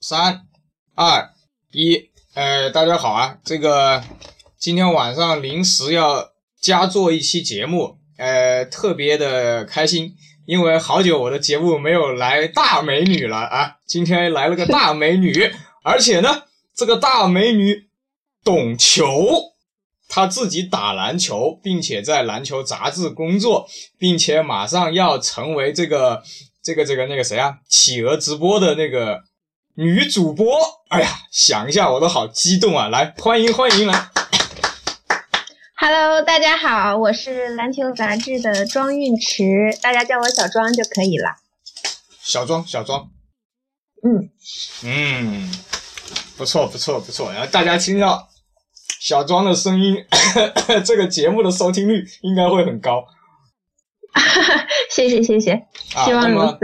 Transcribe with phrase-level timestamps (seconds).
[0.00, 0.42] 三、
[0.94, 1.30] 二、
[1.72, 3.38] 一，呃，大家好啊！
[3.44, 4.04] 这个
[4.58, 10.14] 今天晚上临时要加做一期节目，呃，特别的开心，
[10.44, 13.76] 因为好久我的节目没有来大美女了啊！
[13.86, 15.50] 今天来了个大美女，
[15.82, 16.42] 而且呢，
[16.74, 17.88] 这个大美女
[18.44, 19.54] 懂球，
[20.08, 23.66] 她自己打篮球，并且在篮球杂志工作，
[23.98, 26.22] 并且马上要成为这个
[26.62, 29.22] 这个这个那个谁啊，企鹅直播的那个。
[29.78, 30.58] 女主播，
[30.88, 32.88] 哎呀，想一下我都好激动啊！
[32.88, 34.08] 来，欢迎欢迎来。
[35.74, 39.44] Hello，大家好，我是篮球杂志的庄韵池，
[39.82, 41.36] 大家叫我小庄就可以了。
[42.22, 43.10] 小庄，小庄。
[44.02, 44.30] 嗯
[44.82, 45.52] 嗯，
[46.38, 47.30] 不错不错不错。
[47.30, 48.30] 然后大家听到
[48.98, 50.06] 小庄的声音，
[50.86, 53.04] 这个节目的收听率应该会很高。
[54.88, 55.66] 谢谢谢谢，
[56.06, 56.60] 希望如此。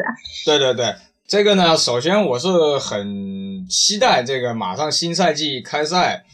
[0.47, 0.95] 对对对。
[1.33, 6.27] 这个呢，首先我是很期待这个马上新赛季开赛，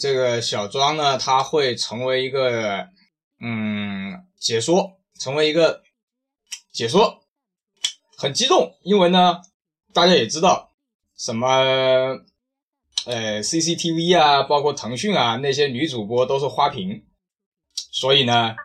[0.00, 2.88] 这个小庄呢他会成为一个
[3.42, 5.82] 嗯解说，成为一个
[6.72, 7.22] 解说，
[8.16, 9.42] 很激动，因为呢
[9.92, 10.70] 大家也知道
[11.14, 11.46] 什么
[13.04, 17.04] 呃 CCTV 啊，包括腾讯啊那些女主播都是花瓶，
[17.74, 18.56] 所以呢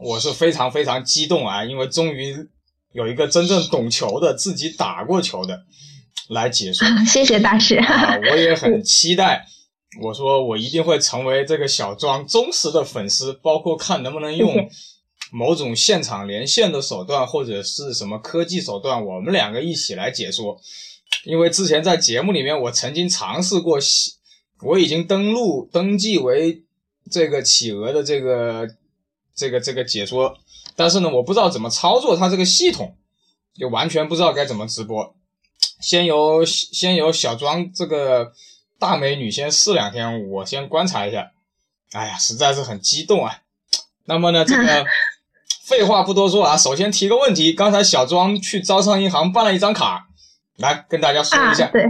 [0.00, 2.48] 我是非常非常激动啊，因为终于。
[2.92, 5.64] 有一个真正懂球的、自己打过球的
[6.30, 7.78] 来解说， 谢谢大师。
[8.30, 9.46] 我也很期待。
[10.02, 14.68] 我说我一定会成为这个小庄忠实的粉丝，包括看能不能用
[15.32, 20.60] 某种现场连线的手段，或者是什么科技手段，我们两个一起来解说。
[21.24, 23.78] 因为之前在节目里面，我曾经尝试过，
[24.62, 26.62] 我已经登录登记为
[27.10, 28.68] 这个企鹅的这个
[29.34, 30.36] 这个这个解说。
[30.78, 32.96] 但是呢，我不知道怎么操作它这个系统，
[33.52, 35.16] 就完全不知道该怎么直播。
[35.80, 38.30] 先由先由小庄这个
[38.78, 41.32] 大美女先试两天，我先观察一下。
[41.90, 43.40] 哎呀，实在是很激动啊！
[44.04, 44.86] 那么呢，这个
[45.66, 50.06] 废话不多说啊，首先提个问题：刚才小庄去招商银行办了一张卡，
[50.58, 51.66] 来跟大家说一下。
[51.72, 51.82] 对，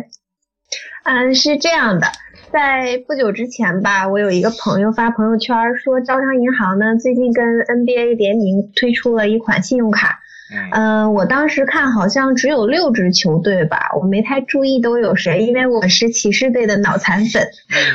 [1.04, 2.10] 嗯，是这样的。
[2.50, 10.20] 在不久之前吧，我有一个朋友发朋友圈说，招商银行呢最近跟 NBA 联名推出了一款信用卡。
[10.72, 17.46] 嗯，我当时看好像只有六支球队吧，我没太注意都有谁，因为我是骑士队的脑残粉。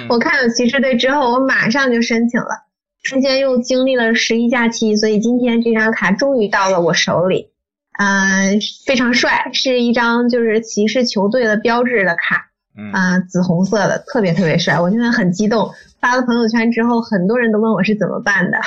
[0.07, 2.65] 我看有骑士队之后，我马上就申请了，
[3.01, 7.49] 中间又经历了十一假期，所以今天这张卡终于到了我手里。
[7.97, 12.51] 嗯，非常帅，是一张就是骑士球队的标志的卡。
[12.75, 15.71] 嗯，紫红色的，特别特别帅，我现在很激动。
[15.99, 18.57] 发了朋友圈之后，很多人都问我是怎么办的。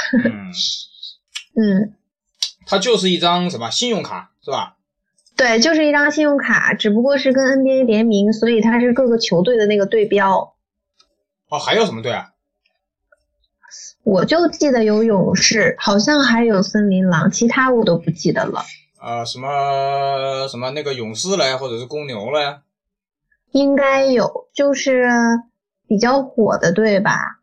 [1.59, 1.93] 嗯，
[2.67, 4.77] 它就是一张什么信用卡是吧？
[5.37, 10.55] 对，就是一张信用卡，只不过是跟 NBA 联名，所以它是各个球队的那个队标。
[11.49, 12.31] 哦，还有什么队啊？
[14.03, 18.63] 我就记得有勇士，好像还有森林狼，其他我都不记得了。
[18.99, 22.61] 啊，什么什么那个勇士嘞，或者是公牛嘞？
[23.57, 25.09] 应该有，就是
[25.89, 27.39] 比较火的，对吧？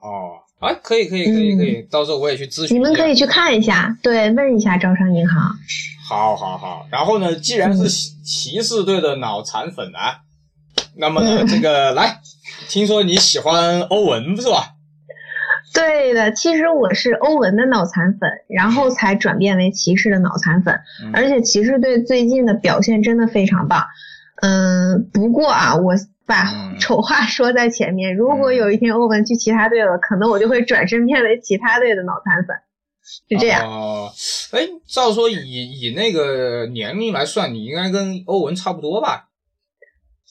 [0.00, 2.74] 哦，哎，可以，可以，可以，可以，到时候我也去咨询。
[2.74, 5.54] 你们可以去看一下，对，问一下招商银行。
[6.08, 6.86] 好，好，好。
[6.90, 7.90] 然后呢，既然是
[8.24, 10.20] 骑士队的脑残粉啊，
[10.96, 12.20] 那么呢，这个来，
[12.70, 14.76] 听说你喜欢欧文是吧？
[15.74, 20.80] 对的，其实我是欧文的脑残粉，然后才转变为骑士的脑残粉，
[21.12, 23.84] 而且骑士队最近的表现真的非常棒。
[24.40, 25.94] 嗯，不过啊，我
[26.26, 28.14] 把丑话 说在前面。
[28.16, 32.56] 如果有一天欧文去其他队了，可能我就会转身变为其他队的脑残粉，
[33.28, 33.66] 是这样。
[33.70, 34.10] 哦，
[34.52, 39.28] 哎，照说以以那个年龄来算，你应该跟欧文差不多吧？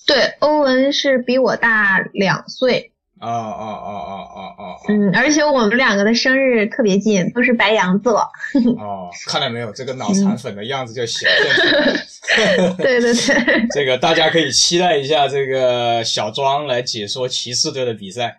[0.07, 2.93] 对，欧文是比我大两岁。
[3.19, 4.75] 哦哦哦哦哦哦。
[4.87, 8.19] 嗯，而且我们两个的生日特别近，都是白羊座。
[8.77, 12.75] 哦，看到没有，这个脑残粉的样子就显现。
[12.77, 18.37] 对对对，这个大家可以期待一下这个小庄来解说骑士队的比赛。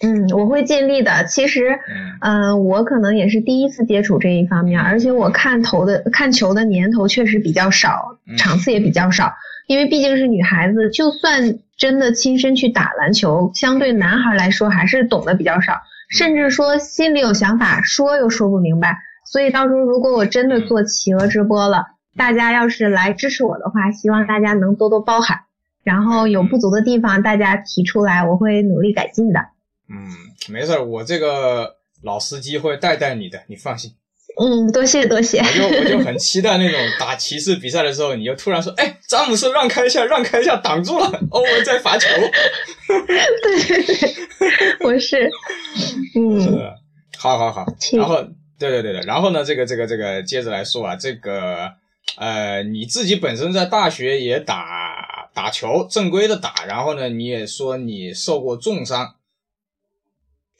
[0.00, 1.24] 嗯，我会尽力的。
[1.24, 1.78] 其实，
[2.20, 9.32] 嗯，我可能也是第一次接触这一方面，而且我看投的看球的年头确实比较少，场次也比较少。
[9.66, 15.80] 因为毕竟是女孩子，就算真的亲身去打篮球，相对男孩来说还是懂得比较少，
[16.10, 18.98] 甚至说心里有想法，说又说不明白。
[19.24, 21.86] 所以到时候如果我真的做企鹅直播了。
[22.16, 25.40] 大家要是来支持我的话，希望大家能多多包涵，
[25.82, 29.40] 然后有不足的地方大家提出来，我会努力改进的。
[29.88, 30.08] 嗯，
[30.48, 33.92] 没事，我这个老司机会带带你的，你放心。
[34.40, 35.38] 嗯，多谢多谢。
[35.38, 42.08] 我就我就很 期待那种打骑士比赛的时候，你就突然说：“哎，詹姆斯让开一下，让开一下，挡住了，欧文在罚球。
[43.42, 44.14] ”对对对，
[44.82, 45.30] 我是，
[46.16, 46.74] 嗯，
[47.16, 48.22] 好好好，然后
[48.58, 51.70] 对对对对，然后呢，这个这个这个接着来说啊，这个
[52.16, 59.14] 呃，你自己本身在大学也打打球，正规的打，然后呢，你也说你受过重伤。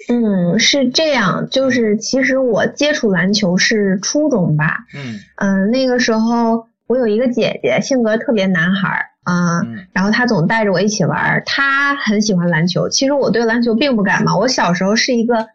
[0.09, 4.85] 嗯，是这样，就是其实我接触篮球是初中吧。
[4.95, 9.63] 嗯嗯，那个时候我有一个姐姐，性格特别男孩儿啊，
[9.93, 12.89] 然后她总带着我一起玩，她很喜欢篮球。
[12.89, 15.47] 其实我对篮球并不感冒，我小时候是一个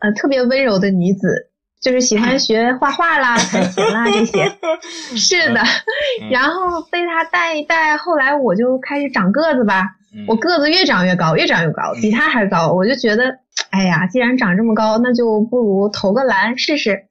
[0.00, 1.48] 呃特别温柔的女子，
[1.80, 4.52] 就是喜欢学画画啦、弹琴啦这些。
[5.16, 5.62] 是的，
[6.30, 9.96] 然后被她带一带，后来我就开始长个子吧，
[10.28, 13.38] 我个子越长越高，越长越高，比她还高，我就觉得。
[13.70, 17.06] 哎呀，既然长这么高，那就不如投个篮试试。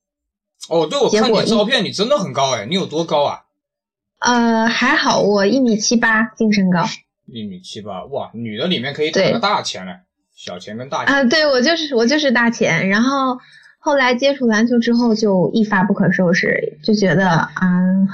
[0.70, 3.42] 哦，对，我看你照片，你真的很高哎，你有多高啊？
[4.20, 6.86] 呃，还好，我一米七八净身高。
[7.26, 10.00] 一米七八，哇，女的里面可以打个大前嘞，
[10.36, 11.14] 小前跟大前。
[11.14, 13.38] 啊，对我就是我就是大前，然后
[13.80, 17.50] 后来接触篮球之后就一发不可收拾，就觉得啊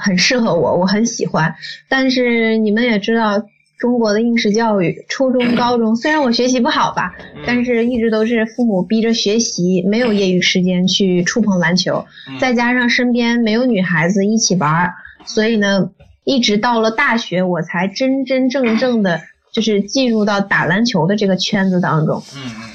[0.00, 1.54] 很适合我，我很喜欢。
[1.88, 3.46] 但是你们也知道。
[3.80, 7.14] 中国的应试教育， 初中、高中，虽然我学习不好吧，
[7.46, 12.04] 但是一直都是父母逼着学习，没有业余时间去触碰篮球。
[12.38, 14.92] 再加上身边没有女孩子一起玩，
[15.24, 15.90] 所以呢，
[16.24, 22.22] 一直到了大学，我才真真正正的，就是进入到打篮球的这个圈子当中。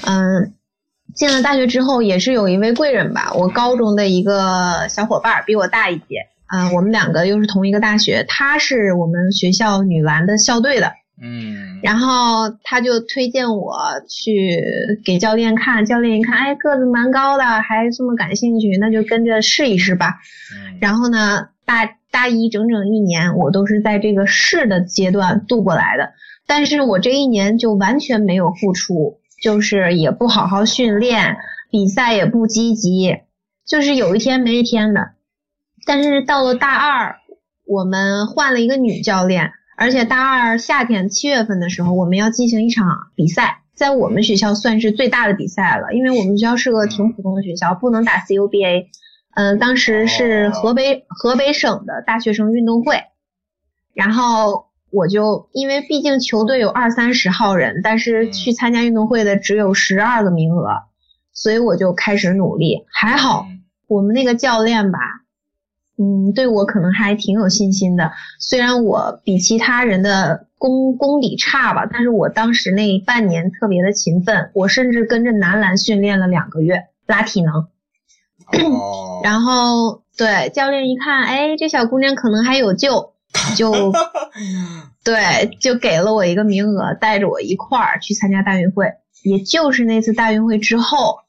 [0.04, 0.52] 嗯，
[1.14, 6.26] 进了大学之后，也是有一位贵人吧，我高中的一个小伙伴，比我大一届。
[6.46, 13.76] 啊，我们两个又是同一个大学，她是我们学校女篮的校队的，嗯，然后他就推荐我
[14.08, 14.62] 去
[15.04, 20.14] 给教练看，教练一看，哎，个子蛮高的，还这么感兴趣，那就跟着试一试吧。
[20.80, 26.12] 然后呢，大大一整整一年，我都是在这个试的阶段度过来的，
[26.46, 31.38] 但是我这一年就完全没有付出，就是也不好好训练，
[31.70, 33.16] 比赛也不积极，
[33.66, 35.15] 就是有一天没一天的。
[35.86, 37.16] 但是到了大二，
[37.64, 48.88] 我们换了一个女教练，而且大二夏天七月份的时候，我们要进行一场比赛，在我们学校算是最大的比赛了，因为我们学校是个挺普通的学校，不能打 CUBA。
[49.36, 53.04] 嗯，当时是河北河北省的大学生运动会，
[53.94, 60.84] 然后我就因为毕竟球队有二三十号人，但是去参加运动会的只有十二个名额，
[61.32, 62.86] 所以我就开始努力。
[62.90, 63.46] 还好
[63.86, 64.98] 我们那个教练吧。
[65.98, 68.12] 嗯，对我可能还挺有信心的。
[68.38, 77.68] 虽然我比其他人的功功底差吧，但是我当时那半年特别的勤奋，我甚至跟着男篮训练了两个月拉体能。
[79.24, 83.14] 然后对教练一看，哎，这小姑娘可能还有救，
[83.56, 83.72] 就
[85.02, 88.92] 对，就给了我一个名额，带着我一块儿去参加大运会。
[89.24, 91.20] 也就是那次大运会之后。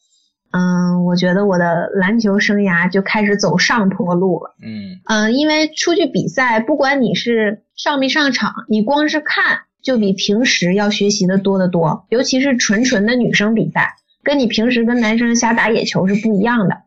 [0.50, 4.56] 嗯，我觉得我的篮球生涯就开始走上坡路了。
[4.62, 12.06] 嗯嗯，因为出去比赛，不管你是上没上场，你光是看就比平时要学习的多得多。
[12.10, 16.78] 尤其是纯纯的女生比赛，跟你平时跟男生瞎打野球是不一样的。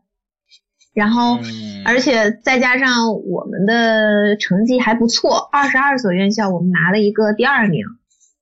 [0.93, 1.39] 然后，
[1.85, 7.85] 而且再加上我们的成绩还不错，二十二所院校我们拿了一个第二名。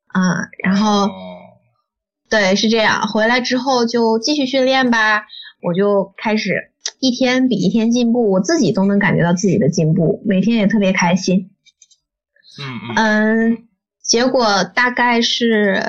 [0.07, 1.09] 啊，然后。
[2.29, 3.07] 对，是这样。
[3.07, 5.25] 回来之后就继续训练吧，
[5.61, 11.49] 我就开始一天比一天进步，我自己都能感觉到自己的进步，每天也特别开心。
[12.59, 13.65] 嗯嗯。
[14.01, 15.83] 结果大概是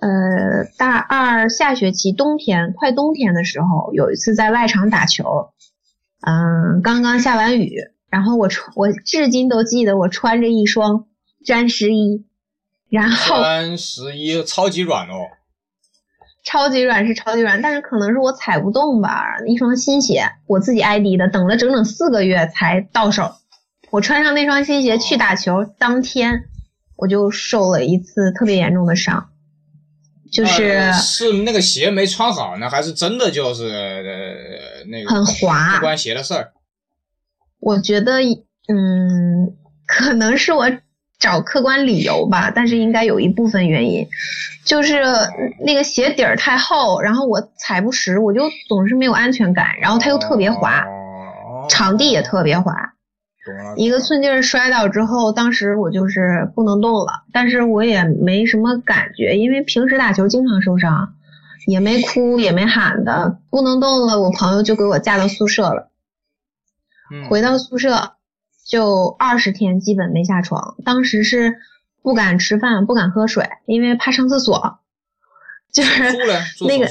[0.00, 5.52] 呃大二下学期冬天快冬天的时候，有一次在外场打球，
[6.22, 7.76] 嗯，刚刚下完雨，
[8.08, 11.06] 然后我穿我至今都记得我穿着一双
[11.44, 12.26] 詹十一，
[12.88, 15.28] 然后詹十一超级软哦。
[16.42, 19.36] 超级软是超级软，但是可能是我踩不动吧。
[19.46, 23.32] 一双新鞋，我自己 ID 的，等了整整四个月才到手。
[23.90, 26.44] 我穿上那双新鞋去打球，当天
[26.96, 29.28] 我就受了一次特别严重的伤，
[30.32, 36.52] 就是是那个鞋没穿好呢，还是真的就是呃那个很滑，不关鞋的事儿。
[37.58, 38.20] 我觉得，
[38.68, 39.56] 嗯，
[39.86, 40.70] 可能是我。
[41.20, 44.08] 找客观理由吧，但是应该有一部分原因，
[44.64, 45.02] 就是
[45.64, 50.86] 那个鞋底儿太厚，然后我踩不实，我就总是没有安全感，然后它又特别滑，
[51.68, 52.94] 场地也特别滑，
[53.76, 61.12] 一个寸劲儿摔倒之后，当时我就是不能动了，但是我也没什么感觉，因为平时打球经常受伤，
[61.66, 65.90] 也没哭也没喊的，不能动了，我朋友就给我架到宿舍了，
[67.28, 68.14] 回到宿舍
[68.70, 71.56] 就二十天基本没下床，当时是
[72.02, 74.78] 不敢吃饭，不敢喝水，因为怕上厕所。
[75.72, 76.16] 就是
[76.66, 76.88] 那个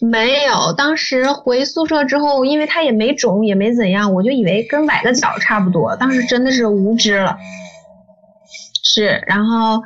[0.00, 5.96] 没有，当时回宿舍之后，因为他也没肿，也没怎样，我就以为跟崴个脚差不多。
[5.96, 7.38] 当时真的是无知了，
[8.82, 9.82] 是，然后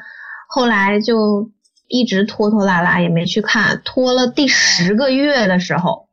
[0.49, 1.51] 后来就
[1.89, 3.83] 一直拖拖拉拉，也没去看。
[3.85, 6.09] 拖了第十个月的时候，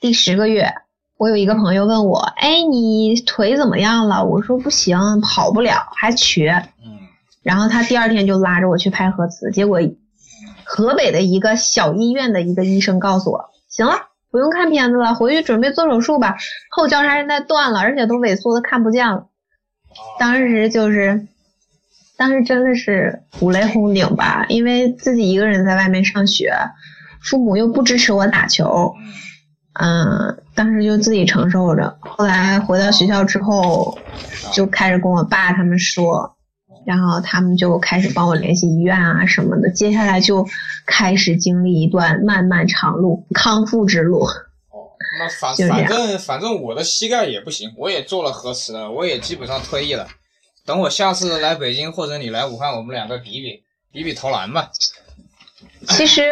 [0.00, 0.74] 第十个月，
[1.16, 6.98] 我有一个朋友问我：“哎，你腿怎么样了？”我说：“不行，跑不了，还瘸。”嗯。
[7.42, 9.80] 然后他第二天就拉着我去拍核磁，结果。
[10.66, 13.94] 河北的一个小医院的一个医生告诉我，行了，
[14.30, 16.36] 不用看片子了，回去准备做手术吧。
[16.70, 19.26] 后交叉韧带断了，而且都萎缩的看不见了。
[20.18, 21.28] 当时就是，
[22.16, 26.52] 当时真的是五雷轰顶吧，因为自己一个人在外面上学，
[27.20, 29.12] 父母又不支持我打球，嗯，
[30.54, 31.96] 当时就自己承受着。
[32.00, 33.98] 后来回到学校之后，
[34.52, 36.30] 就开始跟我爸他们说。
[36.86, 40.46] 然后他们就开始帮我联系医院啊什么的，接下来就
[40.84, 44.24] 开始经历一段漫漫长路，康复之路。
[44.24, 50.06] 哦，那反 反正反正我的膝盖也不行，我也做了核磁了，我也基本上退役了。
[50.66, 54.70] 等我下次来北京或者你来武汉，我们两个比比比比投篮吧。
[55.88, 56.22] 其实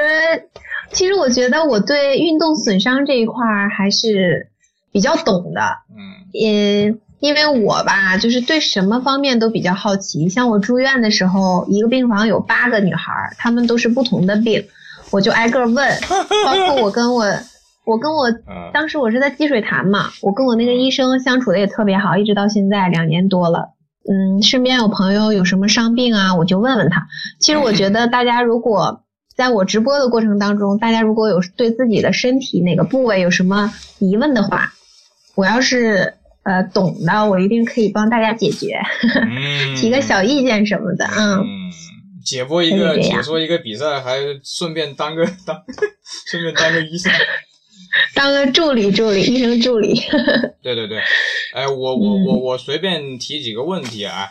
[0.93, 3.35] 其实我觉得我对运动损伤这一块
[3.77, 4.49] 还是
[4.93, 5.61] 比较懂的。
[5.91, 6.29] 嗯。
[6.33, 6.95] 也。
[7.23, 10.29] 因为我吧，就是对什么方面都比较好奇。
[10.29, 14.67] 像我住院的时候，一个病房有八个女孩，她们都是不同的病，
[15.13, 16.01] 我就挨个问。
[16.45, 17.25] 包括我跟我，
[17.87, 18.27] 我跟我，
[18.75, 23.69] 当时我是在积水潭嘛，我跟我那个医生相处的也特别好，一直到现在两年多了。
[24.11, 27.07] 嗯，身边有朋友有什么伤病啊，我就问问他。
[27.39, 29.02] 其实我觉得大家如果
[29.37, 34.73] 在我直播的过程当中，大家如果有对自己的身体哪个部位有什么疑问的话，
[35.35, 36.15] 我要是。
[36.45, 38.81] 呃，懂的我一定可以帮大家解决，
[39.79, 41.71] 提个小意见什么的，嗯。
[42.25, 45.63] 解播一个，解说一个比赛，还顺便当个当，
[46.29, 47.13] 顺便当个医生，
[48.13, 49.95] 当个助理助理，医生助理。
[50.65, 50.99] 对对对，
[51.55, 54.31] 哎，我我我我随便提几个问题啊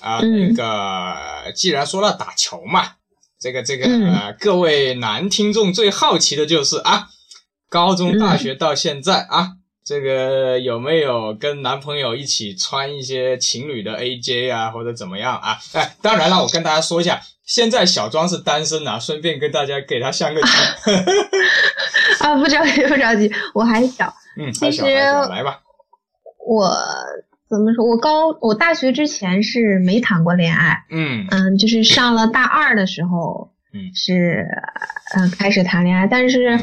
[0.00, 2.94] 啊，那个既然说到打球嘛，
[3.40, 7.08] 这个这个呃，各位男听众最好奇的就是啊，
[7.68, 9.52] 高中大学到现在啊。
[9.84, 15.56] 这个有没有跟男朋友一起穿一些情侣的 AJ 啊，或者怎么样啊？
[15.74, 20.50] 哎，当然了，我跟大家说一下，现在小庄是单身啊，顺便跟大家给他相个亲。
[22.18, 24.12] 啊，不着急，不着急，我还小。
[24.36, 25.60] 嗯，还小，还小，来吧。
[26.44, 26.68] 我
[27.48, 27.84] 怎么说？
[27.84, 30.84] 我高，我大学之前是没谈过恋爱。
[30.90, 34.46] 嗯嗯，就是上了大二的时候，嗯，是
[35.14, 36.60] 嗯开始谈恋爱，但是。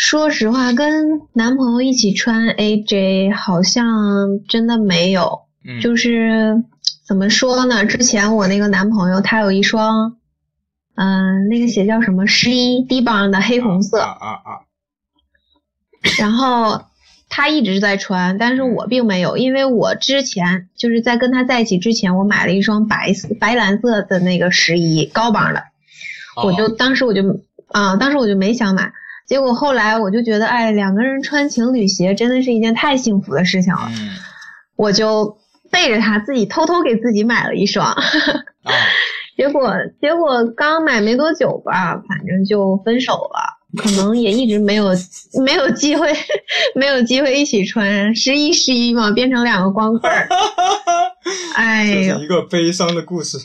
[0.00, 5.40] 说实话，跟男朋友一起穿 AJ 好像真的没有，
[5.82, 6.62] 就是
[7.04, 7.84] 怎么说呢？
[7.84, 10.16] 之前我那个男朋友他有一双，
[10.94, 14.62] 嗯，那个鞋叫什么十一低帮的黑红色，啊啊，
[16.16, 16.80] 然后
[17.28, 25.64] 他一直在穿，但是我并没有，因为我之前就是在跟他在一起之前，我买了一双白色白蓝色的那个十一高帮的，
[26.42, 27.22] 我就当时我就
[27.68, 28.92] 啊，当时我就没想买。
[29.26, 33.90] 结果后来我就觉得，哎，两个人穿情侣鞋真的是一件太幸福的事情了。
[34.74, 35.36] 我就
[35.70, 37.94] 背着他自己偷偷给自己买了一双。
[39.36, 43.57] 结果结果刚买没多久吧，反正就分手了。
[43.76, 44.86] 可能也一直没有
[45.44, 46.12] 没有机会，
[46.74, 50.28] 没有机会一起穿十一十一嘛，变成两个光棍儿。
[51.54, 53.38] 哎呦，一个悲伤的故事。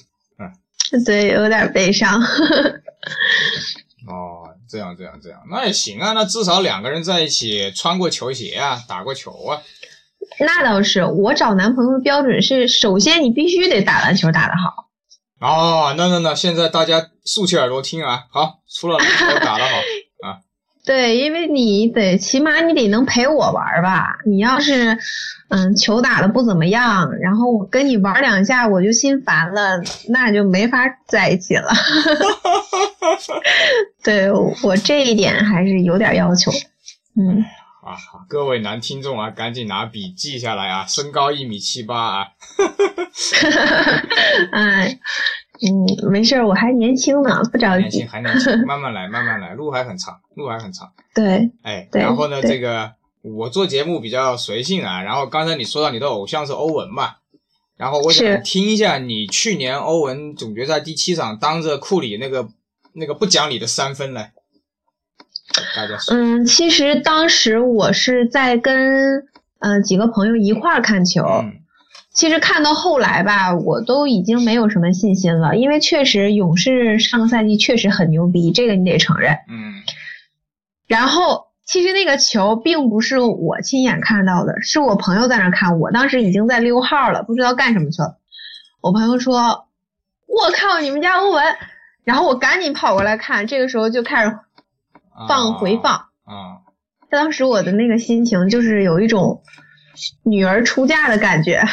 [1.05, 2.21] 对，有点悲伤。
[4.07, 4.49] 哦。
[4.65, 6.13] 这样这样这样，那也行啊。
[6.13, 9.61] 那至少两个人在一起穿过球鞋啊，打过球啊。
[10.39, 14.89] 那倒是，我找男朋友的标准是，首先你必须得打篮球打得好。
[15.39, 18.23] 哦，那那那，现在大家竖起耳朵听啊。
[18.31, 19.81] 好，除了篮球打得好啊。
[20.85, 24.17] 对，因为你得起码你得能陪我玩吧。
[24.25, 24.97] 你要是
[25.47, 31.71] 嗯球打的不怎么样，然后我跟你玩两下我就心烦了，那就没法在一起了。
[34.03, 36.51] 对我这一点还是有点要求。
[37.15, 37.45] 嗯
[37.83, 37.95] 啊，
[38.27, 42.27] 各位男听众啊，赶紧拿笔记下来啊，身高一米七八啊。
[44.51, 44.99] 哎。
[45.65, 47.83] 嗯，没事儿，我还年轻呢，不着急。
[47.83, 50.91] 年 轻还年轻，慢慢来，慢慢来，路还很长，路还很长。
[51.15, 52.91] 对，哎，然后呢，这个
[53.21, 55.01] 我做节目比较随性啊。
[55.03, 57.15] 然后刚才你说到你的偶像是欧文嘛，
[57.77, 62.49] 然后我想听一下你去年欧文总决赛第七场当着库里那个
[62.91, 64.33] 那个不讲理的三分来。
[65.75, 66.13] 大家说。
[66.13, 69.27] 嗯，其实当时我是在跟
[69.59, 71.23] 呃几个朋友一块儿看球。
[71.23, 71.62] 嗯
[72.13, 79.33] 其实看到后来吧，我都已经没有什么信心了，因为确实勇士上个赛季确实很牛逼，这个你得承认。
[79.49, 79.81] 嗯
[80.85, 88.17] 然后其实那个球并不是我亲眼看到的，是我朋友在那儿看，我当时已经在溜号了，不知道干什么去了。
[88.81, 89.65] 我朋友说
[90.27, 91.43] ：“我靠，你们家欧文！”
[92.03, 94.37] 然后我赶紧跑过来看，这个时候就开始
[95.27, 95.93] 放回放。
[96.25, 96.61] 啊，
[97.09, 99.41] 当时我的那个心情就是有一种
[100.21, 101.63] 女儿出嫁的感觉，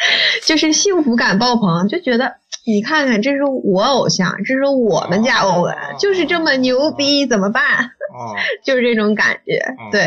[0.46, 2.36] 就是幸福感爆棚，就觉得
[2.66, 7.62] 你看看，这是我偶像，这是我们家欧文，哦就是这么牛逼，怎么办？
[8.14, 9.58] 哦， 就是这种感觉。
[9.78, 10.02] 哦对，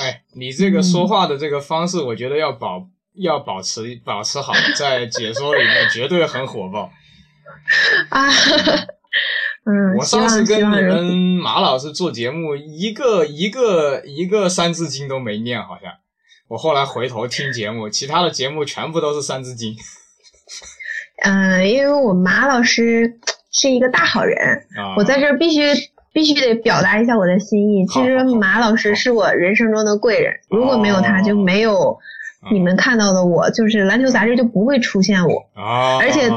[0.00, 6.90] 哎，你这个说话的这个方式，我觉得要保要保持保持好，在解说里面绝对很火爆。
[8.10, 8.28] 啊，
[9.66, 11.04] 嗯，我上次跟你们
[11.42, 15.92] 马老师做节目，一个一个一个三字经都没念，好像。
[16.52, 19.74] 我后来回头听节目，其他的节目全部都是三字经
[21.24, 23.18] 嗯， 因为我马老师
[23.50, 24.36] 是一个大好人，
[24.76, 24.94] 啊。
[24.98, 25.62] 我在这必须
[26.12, 27.86] 必须得表达一下我的心意。
[27.86, 31.98] 其实马老师是我人生中的贵人，如果没有他，就没有
[32.52, 35.48] 你们看到的我，就是篮球杂志就不会出现我。
[35.54, 36.28] 啊，而且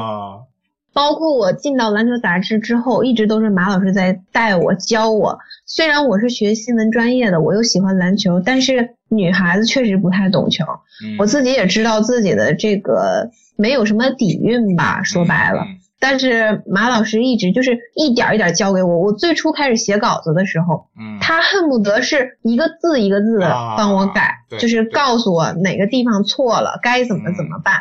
[0.95, 5.37] 包括我进到篮球杂志之后，一直都是马老师在带我教我。
[5.65, 10.63] 虽然我是学新闻专业的，我又喜欢篮球，但是女孩子确实不太懂球。
[11.03, 15.63] 嗯我自己也知道自己的这个没有什么底蕴吧，说白了。
[15.63, 18.99] 嗯但是马老师一直就是一点儿一点儿教给我。
[18.99, 23.39] 我最初开始写稿子的时候，嗯，他恨不得是一个字一个字
[23.75, 27.75] 帮我改，对就是告诉我哪个地方错了，该怎么怎么办。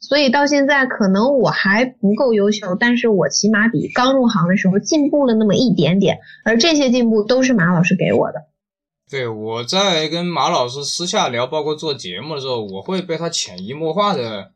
[0.00, 8.46] 所以到现在可能我还不够优秀，但是我起码比刚入行的时候进步了那么一点点，而这些进步都是马老师给我的。
[9.10, 14.52] 对，我在跟马老师私下聊，包括做节目的时候，我会被他潜移默化的，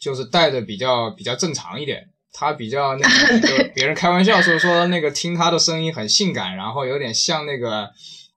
[0.00, 2.08] 就是带的比较比较正常一点。
[2.32, 7.90] 他比较那个，就 别人开玩笑说说那个听他的声音很性感，然后有点像那个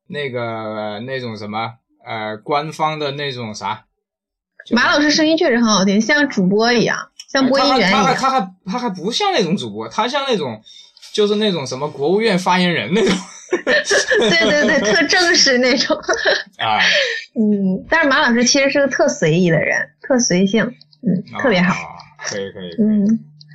[0.07, 1.71] 那个那种什么
[2.05, 3.85] 呃官方的那种啥。
[4.65, 6.97] 就马老师声音确实很好听，像主播一样，
[7.31, 8.03] 像播音员一样。
[8.03, 10.61] 他还他还他还他还不像那种主播，他像那种
[11.13, 13.15] 就是那种什么国务院发言人那种
[13.65, 15.95] 对对对，特正式那种。
[16.57, 16.79] 啊，
[17.35, 21.73] 嗯，但是马老师其实是个特随意的人，特随性，嗯，特别好。
[21.73, 23.05] 啊可以可以，嗯，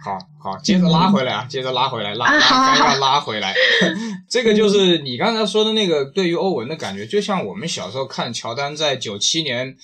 [0.04, 3.52] 好好，接着拉回来啊，接着拉回来，拉啊好好好拉该要拉回来。
[4.30, 9.74] 这个就是你刚才说的那个对于欧文的感觉，就像我们小时候看乔丹在九七年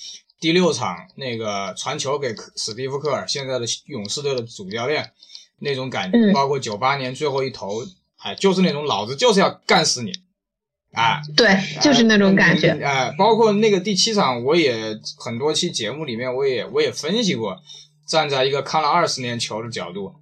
[0.41, 5.13] 第六场那个传球给史蒂夫科尔，现在的勇士队的主教练
[5.59, 7.83] 那种感觉，嗯包括九八年最后一投，
[8.19, 10.13] 哎，就是那种老子就是要干死你，
[10.93, 12.71] 哎，对，就是那种感觉。
[12.71, 17.57] 哎、包括那个第七场，我也很多期节目里面，我也我也分析过，
[18.07, 20.13] 站在一个看了二十年球的角度，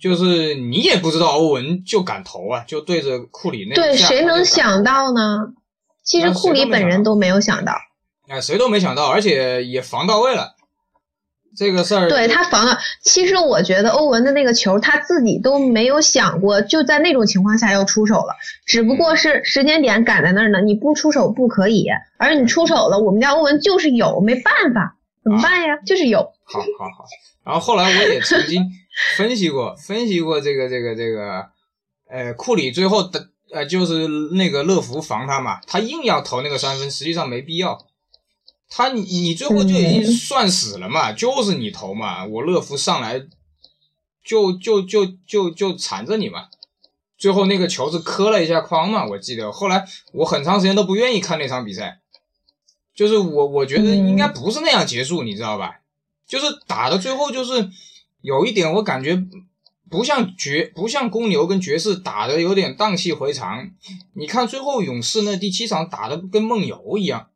[0.00, 5.54] 就是你也不知道欧文就敢投啊，就对着库里那对，谁能想到呢？
[6.02, 7.72] 其实库里本人都没有想到，
[8.28, 10.54] 哎，谁都没想到，而且也防到位了。
[11.56, 12.78] 这个事儿，对他防了。
[13.00, 18.34] 其实我觉得欧文的那个球，他自己都没有想过，就在那种情况下要出手了，
[18.66, 20.60] 只不过是时间点赶在那儿呢。
[20.60, 21.86] 你不出手不可以，
[22.18, 25.76] 而你出手了，我们家欧文就是有，没办法，怎么办呀？
[25.86, 26.18] 就是有。
[26.42, 27.04] 好好好。
[27.44, 28.64] 然后后来我也曾经
[29.16, 31.46] 分析过，分析过这个这个这个，
[32.10, 37.78] 呃，库里最后的呃就是那个乐福防他嘛，他硬要投那个三分，实际上没必要。
[38.76, 43.24] 他你你最后就已经嗯算死了嘛，就是你投嘛，我乐福上来
[44.24, 46.48] 就就就就就缠着你嘛。
[47.16, 49.52] 最后那个球是磕了一下框嘛，我记得。
[49.52, 52.00] 后来我很长时间都不愿意看那场比赛，
[52.96, 55.76] 就是我我觉得应该不是那样结束，你知道吧？
[56.26, 57.70] 就是打到最后就是
[58.22, 59.24] 有一点我感觉
[59.88, 63.70] 不像爵不像公牛跟爵士打的有点荡气回肠。
[64.14, 67.28] 你看最后勇士那第七场打的跟梦游一样。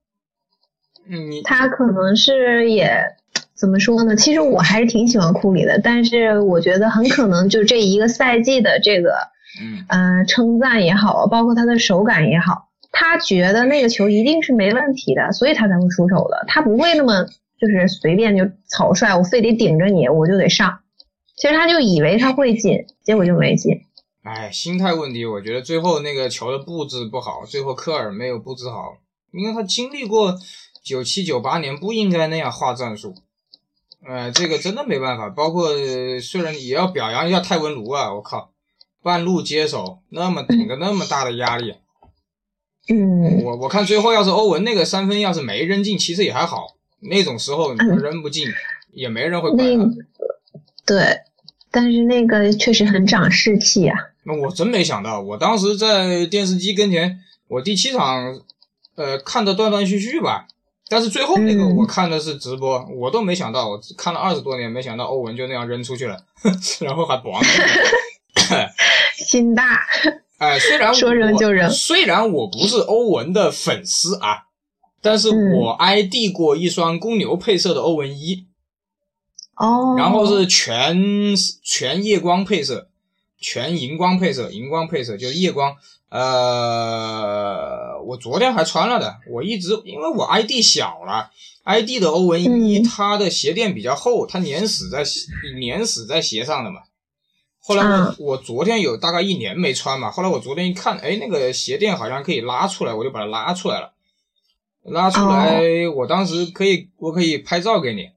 [1.08, 2.90] 嗯，他可能是也
[3.54, 4.14] 怎么说呢？
[4.14, 9.14] 其实我还是挺喜欢库里的，但是我觉得很可能就这一个赛季的这个
[9.60, 17.24] 嗯呃称赞也好，包括他的手感也好，他觉得那个球一定是没问题的，所以他才会出手的，他不会那么
[17.58, 20.80] 就是随便就草率，我非得顶着你我就得上。
[21.36, 23.80] 其实他就以为他会进，结果就没进。
[24.24, 28.98] 哎，心态问题，我觉得最后那个球的布置不好，最后科尔没有布置好，
[29.32, 30.34] 因为他经历过
[30.88, 33.14] 九七九八年，不应该那样画战术。
[34.06, 35.28] 呃，这个真的没办法。
[35.28, 38.52] 包括、呃虽然也要表扬一下泰文卢啊，我靠，
[39.02, 41.74] 半路接手，那么顶着那么大的压力，
[42.88, 46.78] 嗯，我我看最后要是欧文那个三分要是没扔进，其实也还好。
[47.00, 48.48] 那种时候扔不进，
[48.92, 49.84] 也没人会管他。
[50.86, 51.20] 对，
[51.70, 53.96] 但是那个确实很长士气啊。
[54.24, 58.40] 那我真没想到，我当时在电视机跟前，我第七场，
[58.94, 60.46] 呃，看的断断续续吧。
[60.88, 66.18] 但是最后那个我看的是直播，我都没想到，我看了二十多年，没想到欧文就那样扔出去了，
[66.80, 67.38] 然后还咣。
[69.16, 69.80] 心大。
[70.38, 74.44] 哎，虽然 说扔就扔，虽然我不是欧文的粉丝啊，
[75.02, 78.46] 但是我 ID 过一双公牛配色的欧文一，
[79.56, 82.87] 哦，然后是全全夜光配色，
[83.38, 85.76] 全荧光配色，荧光配色就是夜光。
[86.10, 91.30] 呃，我昨天还穿了的，我一直因为我 ID 小了
[91.64, 95.04] ，ID 的欧文一它的鞋垫比较厚，它粘死在
[95.60, 96.80] 粘死在鞋上的嘛。
[97.60, 103.92] 后来我我昨天有大概一年没穿嘛，后来我昨天一看，哎，那个鞋垫好像可以拉出来，我就把它拉出来了。
[104.84, 108.08] 拉出来，我当时可以，我可以拍照给你，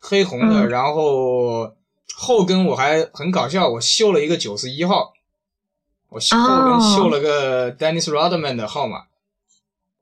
[0.00, 1.72] 黑红的，然后
[2.14, 5.14] 后跟我还很搞笑，我绣了一个九十一号，
[6.08, 9.04] 我后跟绣了个 Dennis Rodman 的号码。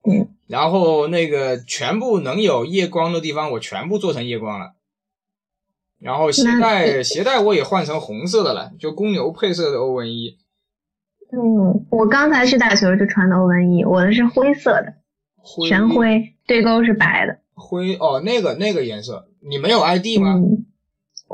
[0.06, 4.72] 嗯，然后那个全部能有夜光的地方，我全部做成夜光了。
[5.98, 10.36] 然后鞋带鞋带我也换成红色的了，就公牛配色的欧文一。
[11.32, 14.94] 嗯，我刚才去打球就穿的欧文一，我的是灰色的，
[15.66, 17.38] 全灰，对勾是白的。
[17.54, 20.38] 灰哦，那个那个颜色，你没有 ID 吗？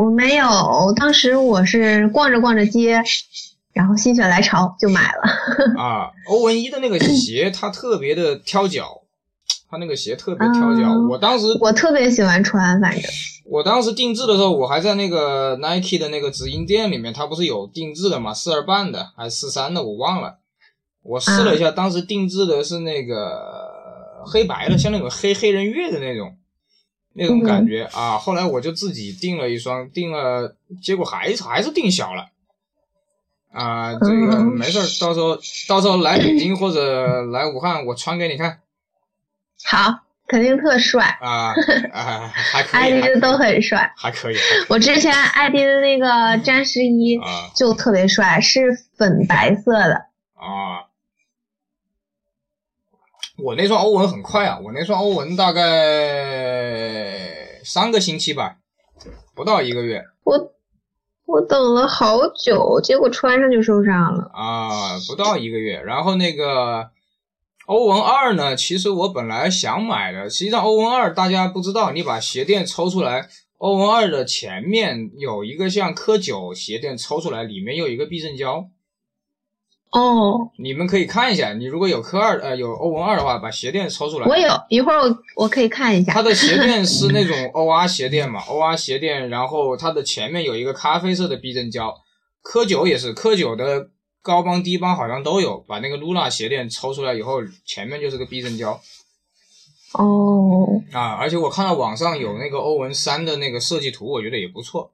[0.00, 3.02] 我没有，当时我是逛着逛着街，
[3.74, 5.22] 然后心血来潮就买了。
[5.78, 9.02] 啊，欧文一的那个鞋它特别的挑脚，
[9.70, 13.02] 它那个鞋特别挑脚，我当时我特别喜欢穿，反正。
[13.44, 20.38] 我当时定制的时候，我还在那个 Nike 的那个直营店里面，它不是有定制的嘛，四二半的还是四三的，我忘了。
[21.02, 26.36] 我试了一下，当时定制的是那个黑白的，像那种黑黑人月的那种
[27.14, 28.18] 那种感觉啊。
[28.18, 32.28] 后来我就自己订了一双，订了，结果还是还是订小了。
[33.52, 35.36] 啊，这个没事儿，到时候
[35.68, 38.60] 到时候来北京或者来武汉，我穿给你看。
[39.64, 40.00] 好。
[40.30, 41.52] 肯定特帅啊
[41.92, 44.36] 啊，还可以，艾迪的都很帅，还可以。
[44.68, 47.18] 我之前艾迪的那个战十一
[47.52, 48.60] 就特别帅，是
[48.96, 49.94] 粉白色的
[50.34, 50.86] 啊。
[53.42, 55.62] 我那双欧文很快啊，我那双欧文大概
[57.64, 58.56] 三个星期吧，
[59.34, 60.02] 不到一个月。
[60.24, 60.52] 我
[61.26, 66.90] 我等了好久，结果穿上就受伤了啊，不到一个月，然后那个。
[67.66, 68.56] 欧文二呢？
[68.56, 78.66] 其实我本来想买的，实际上欧文二大家不知道，你把鞋垫抽出来，欧文二的前面有一个像科九鞋垫抽出来，里面有一个避震胶。
[79.92, 84.26] 哦，你们可以看一下，你如果有科二呃有欧文二的话，把鞋垫抽出来。
[84.26, 86.12] 我有一会儿我我可以看一下。
[86.12, 91.94] 它的鞋垫是那种 OR 鞋垫嘛，OR 鞋垫，然后它的前面有一个咖啡色的避震胶，
[92.42, 93.90] 科九也是科九的。
[94.22, 98.78] 高帮低帮好像都有，把那个露娜鞋垫抽出来以后，前面就是个避震胶。
[99.94, 100.82] 哦。
[100.92, 104.92] 啊，而且我看到网上有那个欧文三的那个设计图，我觉得也不错。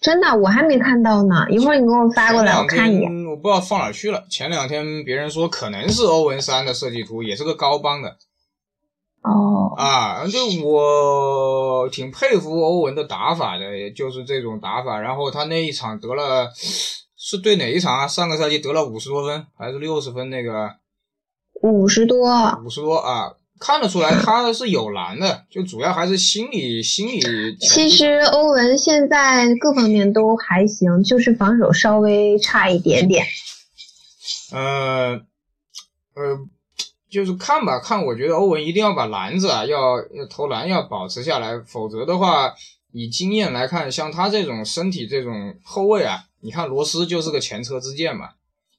[0.00, 3.26] 真的，我还没看到呢，一会儿你给我发过来，我看一眼。
[3.26, 4.24] 我不知道放哪去了。
[4.30, 8.16] 前两天别人说可能是欧文三的设计图，也是个高帮的。
[9.22, 9.74] 哦。
[9.76, 15.00] 啊，就我挺佩服欧文的打法的，就是这种打法。
[15.00, 16.50] 然后他那一场得了。
[17.20, 18.06] 是对哪一场啊？
[18.06, 20.30] 上个赛季得了五十多分，还是六十分？
[20.30, 20.70] 那个
[21.60, 22.30] 五十多，
[22.64, 27.20] 五十多啊，看得出来他是有难的，就主要还是心理心理。
[27.60, 33.26] 其实欧文现在各方面都还行，就是防守稍微差一点点。
[34.52, 35.20] 呃
[36.14, 36.38] 呃，
[37.10, 42.54] 就是看吧看，我觉得欧文一定要把篮子啊，要要投篮要保持下来，否则的话，
[42.92, 46.24] 以经验来看，像他这种身体这种后卫啊。
[46.40, 48.28] 你看罗斯就是个前车之鉴嘛，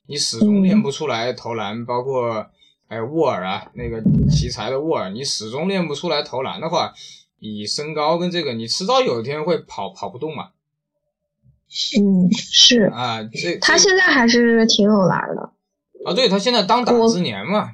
[0.08, 2.48] 你始终练不出来投篮，包括
[2.89, 6.91] 还有沃尔啊，那个奇才的沃尔，你始终练不出来投篮的话，
[7.38, 10.49] 以身高跟这个，你迟早有一天会跑跑不动嘛。
[11.99, 15.52] 嗯，是啊，这他现在还是挺有篮的。
[16.04, 17.69] 啊，对他现在当打之年嘛。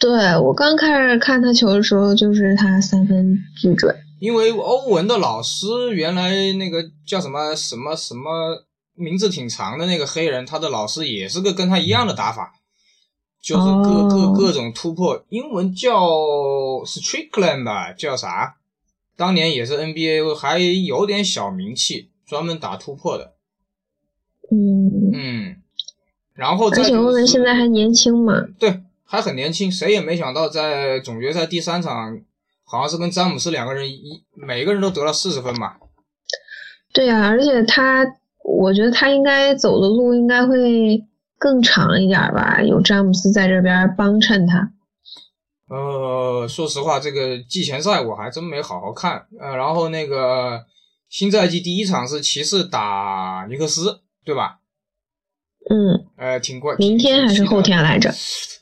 [0.00, 3.94] 对我刚开始看他球的时候，就是他三分巨准。
[4.18, 8.66] 因为欧文的老师原来那个叫什么什么什么。
[8.96, 12.52] 名字挺长的那个黑人，他的老师也是个跟他一样的打法，
[13.44, 16.08] 就是各各各种突破，英文叫
[16.86, 18.56] Strickland 吧，叫啥？
[19.16, 23.34] 当年也是 NBA 还有点小名气，专门打突破的。
[24.50, 25.56] 嗯嗯，
[26.32, 28.46] 然后而且欧文现在还年轻嘛。
[28.58, 32.18] 对，还很年轻，谁也没想到在总决赛第三场，
[32.64, 35.78] 好像是跟詹姆斯两个人一每个人都得了四十分吧。
[36.94, 38.06] 对呀，而且他，
[38.42, 41.04] 我觉得他应该走的路应该会
[41.38, 44.70] 更长一点吧，有詹姆斯在这边帮衬他。
[45.68, 49.26] 呃，说实话，这个季前赛我还真没好好看。
[49.40, 50.64] 呃，然后那个
[51.08, 54.58] 新赛季第一场是骑士打尼克斯，对吧？
[55.70, 56.06] 嗯。
[56.16, 56.76] 呃，挺怪。
[56.76, 58.12] 明天还是后天来着？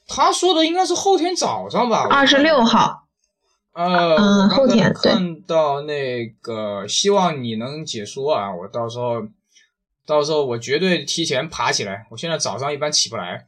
[0.07, 2.07] 他说的应该是后天早上吧？
[2.09, 3.01] 二十六号。
[3.75, 8.55] 呃，嗯，后天看到那个，希望你能解说啊！
[8.55, 9.23] 我到时候，
[10.07, 12.07] 到时候我绝对提前爬起来。
[12.11, 13.47] 我现在早上一般起不来。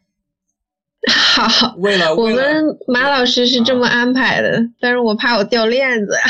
[1.07, 6.23] 好，为了我们马老师是这么安排的，但是我怕我掉链子呀。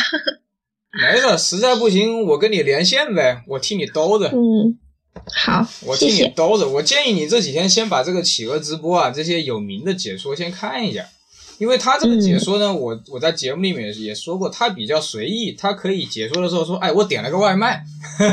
[1.00, 4.28] 没事，实在不行我跟你连线呗，我替你兜着。
[4.28, 4.78] 嗯，
[5.32, 6.68] 好，我替你兜着。
[6.68, 11.06] 我建议你这几天先把这个企鹅直播啊，这些有名的解说先看一下，
[11.58, 17.82] 因为他这个解说呢，我我在节目里面也说过，他比较随意，他可以解说的时候说，哎，我点了个外卖，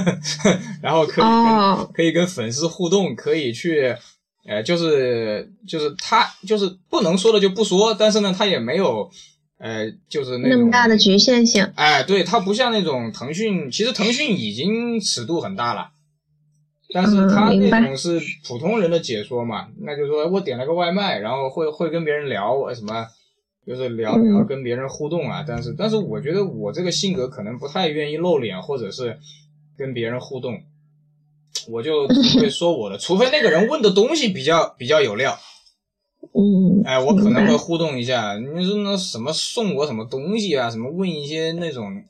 [0.82, 3.96] 然后可以跟可以跟粉丝互动，可以去。
[4.44, 9.08] 呃，就是就是他就是不能说的就不说，但是呢，他也没有，
[9.60, 11.64] 呃，就是那么大的局限性。
[11.76, 15.90] 哎，对，他不像那种腾讯，其实腾讯已经尺度很大了，
[16.94, 23.06] 但是他那种是普通人的解说嘛，那就是说我点了个外卖，然后会会跟别人聊什么，
[23.66, 29.18] 就是聊聊跟别人互动啊，但是但是我觉得我这个性格可能不太愿意露脸，或者是
[29.78, 30.62] 跟别人互动。
[31.68, 35.38] 我就 只会说我的，除非那个人问的东西比较比较有料，
[36.34, 38.38] 嗯，哎，我可能会互动一下。
[38.38, 40.70] 你说那什么送我什么东西啊？
[40.70, 42.04] 什么问一些那种，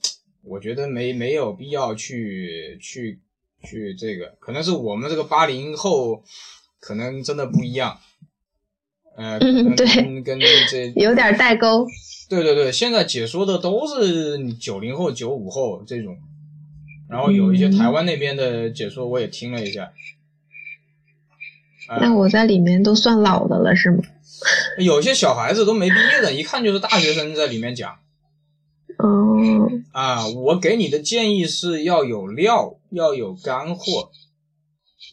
[0.44, 3.20] 我觉得没没有必要去去
[3.64, 6.24] 去这个，可能是我们这个八零后，
[6.80, 8.00] 可能真的不一样，
[9.16, 11.88] 呃，对，跟这有点代沟。
[12.30, 16.18] 对对对，现在解说的都是九零后、九五后这种。
[17.10, 19.92] 然后有一些台湾那边的解说，我也听了一下。
[22.00, 23.98] 那我在里面都算老的了，是吗？
[24.78, 28.00] 有些小孩子都没毕业的，一看就是大学生在里面讲。
[28.98, 29.70] 哦。
[29.92, 34.12] 啊，我给你的建议是要有料，要有干货。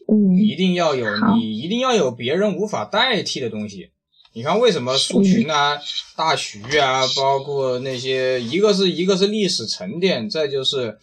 [0.06, 0.36] 嗯。
[0.36, 3.90] 一定要有，你一定要有别人无法代替的东西。
[4.32, 5.78] 你看，为什么苏群啊、
[6.16, 10.98] 大徐啊，包括那些，一个是一个是历史沉淀，再就是。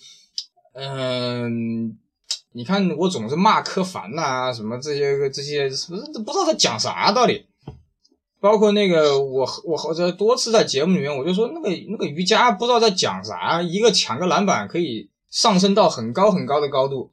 [0.77, 1.97] 嗯，
[2.51, 7.45] 你看我总是骂柯凡呐，什么这些这些，不是不知道他讲啥道理。
[8.45, 17.11] 包括那个我我好像多次在节目里面，我就说那个那个瑜伽不知道在讲啥，一个抢个篮板可以上升到很高很高的高度。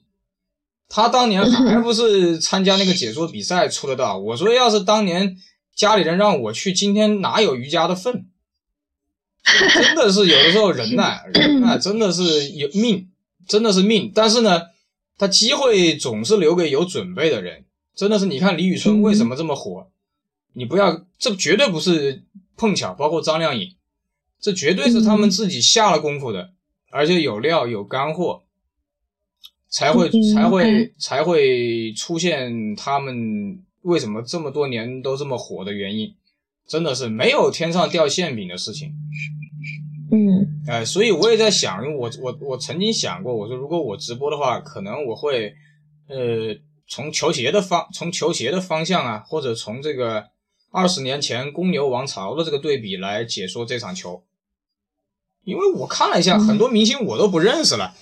[0.90, 4.18] 他当年 还不是参加那个解说比赛出的道？
[4.18, 5.38] 我说要是当年
[5.74, 8.26] 家里人让我去，今天哪有瑜伽的份？
[9.72, 13.08] 真的是有的时候人呐，人呐真的是有命。
[13.48, 14.60] 真的是命，但是呢，
[15.16, 17.64] 他机会总是留给有准备的人。
[17.96, 19.88] 真的是，你看李宇春为什么这么火？
[20.52, 22.22] 你不要，这绝对不是
[22.56, 22.94] 碰巧。
[22.94, 23.74] 包括张靓颖，
[24.40, 26.52] 这绝对是他们自己下了功夫的，
[26.90, 28.42] 而且有料有干货，
[29.68, 36.14] 才会才会才会出现他们为什么这么多年都这么火的原因。
[36.64, 38.94] 真的是没有天上掉馅饼的事情。
[40.12, 45.52] 嗯，哎，所以我也在想，因为我我我曾经想过，我说如果我直播的话，可能我会，
[46.06, 50.28] 呃，从球鞋的方，从球鞋的方向啊，或者从这个
[50.72, 54.24] 二十年前公牛王朝的这个对比来解说这场球，
[55.44, 57.94] 因为我看了一下，很多明星我都不认识了，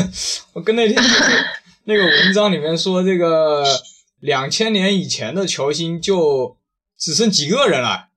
[0.52, 1.02] 我跟那天
[1.84, 3.64] 那个文章里面说，这个
[4.20, 6.56] 两千年以前的球星就
[6.96, 8.08] 只剩几个人了。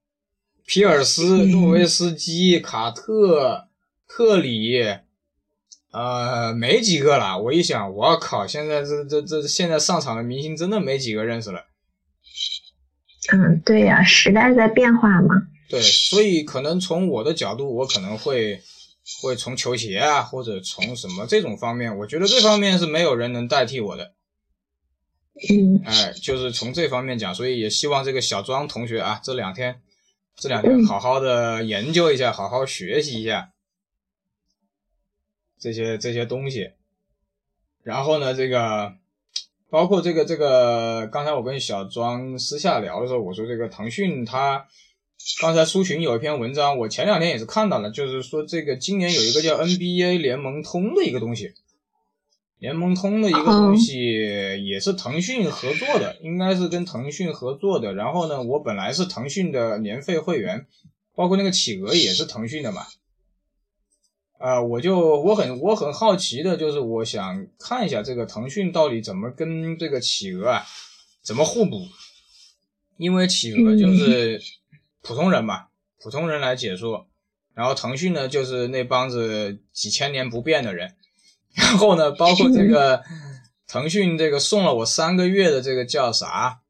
[0.65, 3.67] 皮尔斯、诺维斯基、卡特、
[4.07, 4.99] 特里，
[5.91, 7.37] 呃，没几个了。
[7.37, 11.65] 我一想，我靠，现在这这这现在上场的明星真的没几个认识了。
[13.31, 15.47] 嗯，对呀，时代在变化嘛。
[15.69, 18.61] 对，所以可能从我的角度，我可能会
[19.21, 24.13] 会从球鞋啊，或者从什么这种方面，我觉得这方面是没有人能代替我的。
[25.49, 29.81] 嗯，哎，就是从这方面讲，所以也希望这个小庄同学啊，这两天。
[30.37, 33.51] 这两天好好的研究一下，好好学习一下
[35.59, 36.71] 这些这些东西。
[37.83, 38.95] 然后呢，这个
[39.71, 44.67] 包括这个这个，刚才我跟小庄私下聊的时候，我说这个腾讯它
[45.39, 51.53] 刚才苏群有一篇文章，我前两天也是看到了，就是说这个今年有一个叫 NBA 联盟通的一个东西。
[52.59, 53.97] 联盟通的一个东西
[54.63, 57.93] 也是腾讯合作的，应该是跟腾讯合作的。
[57.93, 60.67] 然后呢，我本来是腾讯的年费会员，
[61.15, 62.85] 包括那个企鹅也是腾讯的嘛。
[64.41, 70.63] 啊，我就我很我很好奇的就是，我想看一下这个腾讯到底怎么跟这个企鹅啊
[71.23, 71.87] 怎么互补，
[72.97, 74.41] 因为企鹅就是
[75.01, 75.67] 普通人嘛，
[75.99, 77.07] 普通人来解说，
[77.53, 80.95] 然后腾讯呢就是那帮子几千年不变的人。
[81.53, 83.03] 然后呢，包括这个
[83.67, 86.61] 腾讯这个送了我三个月的这个叫啥？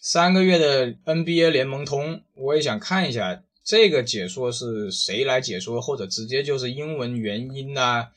[0.00, 8.08] 三个月的 NBA 联盟通，我也想看一下这个解说是谁来解说，或者直接就是英文原音呐，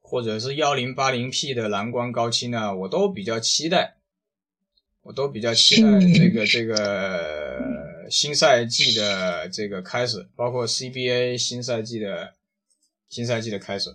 [0.00, 3.96] 或者是幺零八零 P 的蓝光高清啊，我都比较期待，
[5.02, 12.32] 我都比较期待这个这个新赛季的这个开始，包括 CBA 新赛季的
[13.10, 13.94] 新赛季的开始。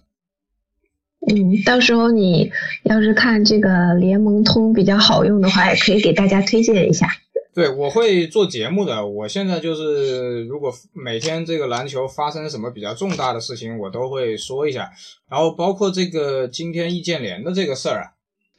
[1.28, 2.52] 嗯，到时候你
[2.84, 7.08] 要是看这个联盟通比较好用的话，也可以给大家推荐一下。
[7.54, 9.06] 对，我会做节目的。
[9.06, 14.92] 我现在就是，如果每天这个篮球发生什么比较重大的事情，我都会说一下。
[15.30, 18.06] 然后包括这个今天易建联的这个事儿啊。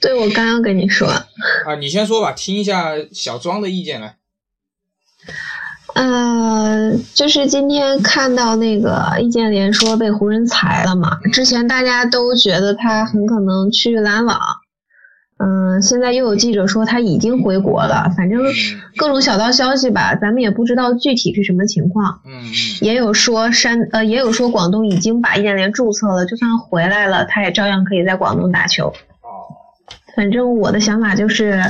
[0.01, 1.07] 对，我刚刚跟你说。
[1.09, 4.17] 啊，你先说吧，听一下小庄的意见来。
[5.95, 14.39] 呃，就是今天看到那个易建联说被湖人裁了嘛，之前大家都觉得他很可能去篮网，
[15.43, 18.43] 嗯，现在又有记者说他已经回国了，反正
[18.97, 22.21] 各种小道消息吧，咱们也不知道具体是什么情况。
[22.27, 22.53] 嗯嗯。
[22.83, 28.89] 也有说山呃，也有说广东已经把易建联注册了，就算回来了，他也照样可以在广东打球。
[28.89, 29.57] 哦。
[30.15, 31.63] 反正我的想法就是。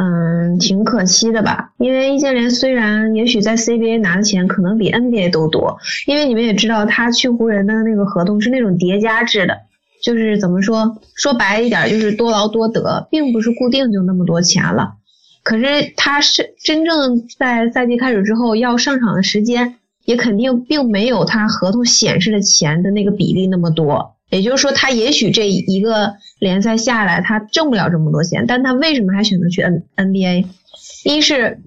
[0.00, 1.72] 嗯，挺可惜的吧？
[1.76, 9.58] 因为易建联虽然也许在 CBA 拿的钱可能比 NBA 都多，因为你们也知道他去湖人的那个合同是那种叠加制的，
[10.02, 14.94] 就是怎么说说白一点就是多劳多得，并不是固定就那么多钱了。
[15.42, 24.14] 可是他是真正在赛季开始之后要上场的时间，也肯定并没有他合同显示的钱的那个比例那么多。
[24.30, 30.44] 也就是说，他也许这一个联赛下来，他挣不了这么多钱，但他为什么还选择去 N NBA？
[31.04, 31.62] 一是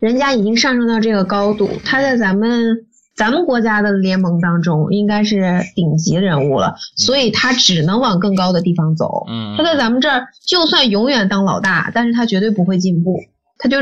[0.00, 2.86] 人家已经上升到这个高度，他在咱们
[3.22, 9.26] 咱们国家的联盟当中应该是顶级人物了，所以他只能往更高的地方走。
[9.28, 13.20] 嗯，他在咱们这儿就算永远当老大，但是他绝对不会进步，
[13.58, 13.76] 他就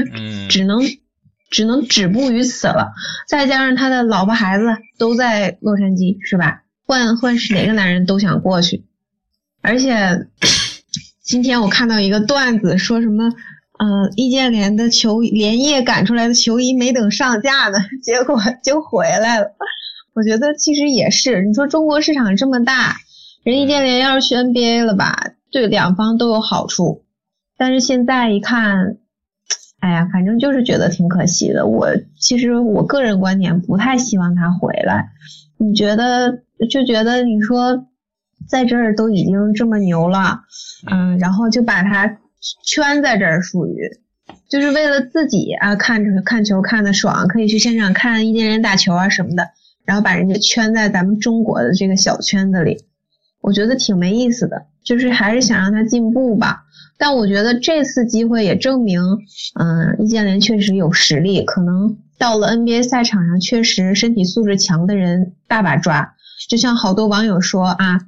[0.51, 0.83] 只能
[1.49, 2.93] 只能止步于此了。
[3.27, 4.67] 再加上他的老婆孩子
[4.99, 6.61] 都在洛杉矶，是吧？
[6.85, 8.85] 换换是哪个男人都想过去，
[9.63, 10.27] 而且
[11.25, 13.33] 今天我看到一个段子，说什么，
[13.81, 19.53] 呃，易建联的球连夜赶出来的球衣没等上架呢， 结果就回来了。
[20.13, 22.97] 我觉得其实也是，你说中国市场这么大，
[23.43, 27.05] 人易建联要是去 NBA 了吧，对两方都有好处。
[27.57, 28.99] 但是现在一看，
[29.79, 31.67] 哎呀，反正就是觉得挺可惜的。
[31.67, 31.89] 我
[32.19, 35.11] 其实我个人观点不太希望他回来，
[35.57, 36.43] 你觉得？
[36.69, 37.87] 就觉得你说
[38.47, 40.43] 在这儿都已经这么牛了，
[40.91, 42.19] 嗯，然后就把他
[42.65, 43.77] 圈在这儿，属于
[44.49, 49.49] 就是为了自己啊，看着看球看的爽，可以去现场看易建联打球啊什么的，
[49.85, 52.85] 然后把人家圈在咱们中国的这个小圈子里，
[53.41, 54.67] 我觉得挺没意思的。
[54.83, 56.65] 就是还是想让他进步吧，
[56.97, 59.03] 但我觉得这次机会也证明，
[59.61, 66.15] 嗯，易建联确实有实力，可能到了 NBA 赛场上，确实身体素质强的人大把抓。
[66.49, 68.01] 就像好多网友说啊，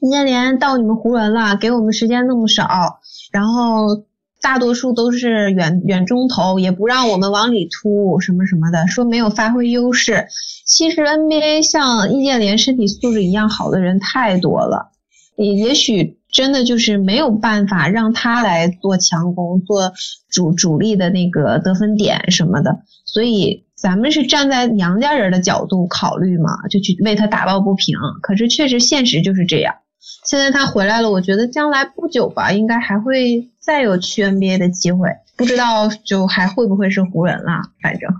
[0.00, 3.00] 易建联到你们湖人了，给我们时间那么少，
[3.32, 4.04] 然后
[4.40, 10.26] 大多数都是远远中投，也不让我们往里突什么什么的，说没有发挥优势。
[10.64, 14.92] 其实 NBA 像易建联身体素质一样好的人太多了，
[15.36, 19.92] 也也许真的就是没有办法让他来做强攻，做
[20.30, 23.64] 主主力的那个得分点什么的，所以。
[23.80, 27.96] 咱们是站在娘家人的角度考虑嘛，就去为他打抱不平。
[28.20, 29.76] 可是确实现实就是这样。
[30.24, 35.08] 现在他回来了，我觉得将来不久吧，应该还会再有去 NBA 的机会。
[35.36, 38.10] 不知道就还会不会是湖人了，反正。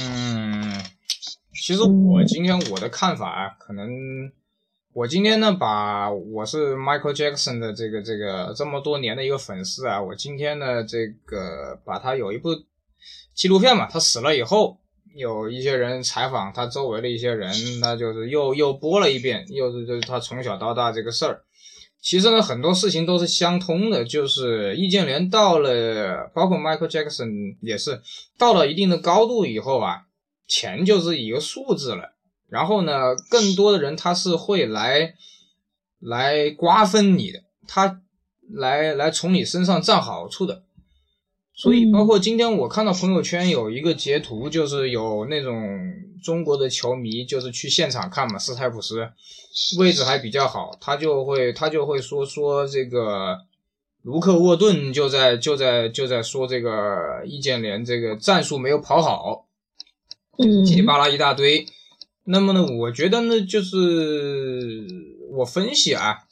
[0.00, 0.82] 嗯，
[1.54, 3.88] 其实我今天我的看法啊，可能
[4.92, 12.50] 我今天呢，把我是 Michael Jackson 的这个这个这么多年的一个粉丝啊，我今天呢，这个把他有一部
[13.34, 14.78] 纪录片嘛，他死了以后。
[15.16, 17.50] 有一些人采访他周围的一些人，
[17.80, 21.42] 他就是又又播了一遍，又是就是他从小到大这个事儿。
[22.02, 28.00] 其实呢，很多事情都是相通的，就是易建联到了，包括 Michael Jackson 也是
[28.38, 30.02] 到了一定的高度以后啊，
[30.46, 32.12] 钱就是一个数字了。
[32.48, 35.14] 然后呢，更多的人他是会来
[35.98, 38.02] 来瓜分你的，他
[38.48, 40.62] 来来从你身上占好处的。
[41.58, 45.56] 所以，包括今天我看到朋友圈有一个截图，就是有那种
[46.22, 49.08] 中国的球迷，就是去现场看嘛，斯泰普斯
[49.78, 53.38] 位置还比较好，他就会他就会说说这个
[54.02, 59.46] 卢克沃顿就在就在就在说这个易建联这个战术没有跑好，
[60.36, 61.66] 嗯，叽里巴啦一大堆。
[62.24, 64.86] 那么呢，我觉得呢，就是
[65.32, 66.25] 我分析啊。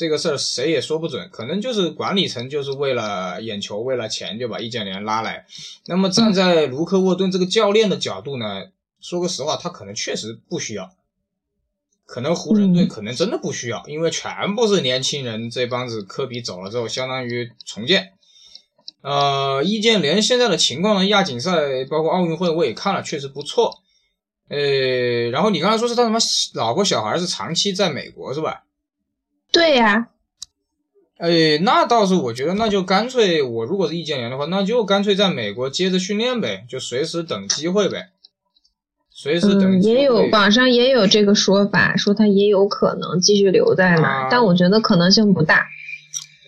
[0.00, 5.44] 这个事儿谁也说不准，可能就是管理层就是为了眼球、为了钱就把易建联拉来。
[5.88, 10.90] 那么站在卢克沃顿这个教练的角度呢，说个实话，他可能确实不需要，
[12.06, 18.14] 可能湖人队可能真的不需要，因为全部是年轻人，这帮子科比走了之后，相当于重建。
[19.02, 23.82] 呃，易建联现在的情况呢，亚锦赛包括奥运会我也看了，确实不错。
[24.48, 26.18] 呃，然后你刚才说是他什么
[26.54, 28.64] 老婆小孩是长期在美国是吧？
[29.52, 30.08] 对呀，
[31.18, 38.10] 哎，那倒是，我觉得那就干脆，我如果是易建联的话，那就干脆在美国接着训练呗，就随时等机会呗，
[39.10, 39.82] 随时等。
[39.82, 45.66] 也有网上也有这个说法，说他也有可能继续留在那，但我觉得可能性不大。